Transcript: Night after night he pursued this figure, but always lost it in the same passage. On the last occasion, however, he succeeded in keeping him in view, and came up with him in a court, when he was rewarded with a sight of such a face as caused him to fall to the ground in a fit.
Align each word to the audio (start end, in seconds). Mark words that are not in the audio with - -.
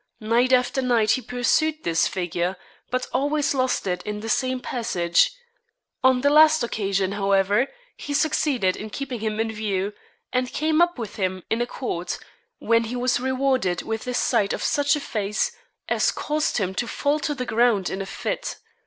Night 0.19 0.51
after 0.51 0.81
night 0.81 1.11
he 1.11 1.21
pursued 1.21 1.83
this 1.83 2.07
figure, 2.07 2.57
but 2.89 3.05
always 3.13 3.53
lost 3.53 3.85
it 3.85 4.01
in 4.01 4.21
the 4.21 4.29
same 4.29 4.59
passage. 4.59 5.29
On 6.03 6.21
the 6.21 6.31
last 6.31 6.63
occasion, 6.63 7.11
however, 7.11 7.67
he 7.97 8.15
succeeded 8.15 8.75
in 8.75 8.89
keeping 8.89 9.19
him 9.19 9.39
in 9.39 9.51
view, 9.51 9.93
and 10.33 10.51
came 10.51 10.81
up 10.81 10.97
with 10.97 11.17
him 11.17 11.43
in 11.51 11.61
a 11.61 11.67
court, 11.67 12.17
when 12.57 12.85
he 12.85 12.95
was 12.95 13.19
rewarded 13.19 13.83
with 13.83 14.07
a 14.07 14.15
sight 14.15 14.53
of 14.53 14.63
such 14.63 14.95
a 14.95 14.99
face 14.99 15.51
as 15.87 16.09
caused 16.11 16.57
him 16.57 16.73
to 16.73 16.87
fall 16.87 17.19
to 17.19 17.35
the 17.35 17.45
ground 17.45 17.87
in 17.91 18.01
a 18.01 18.07
fit. 18.07 18.57